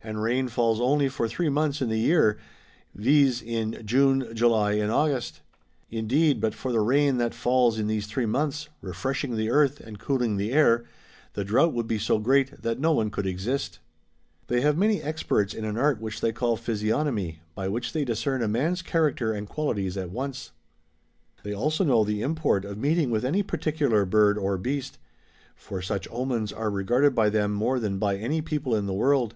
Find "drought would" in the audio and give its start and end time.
11.44-11.88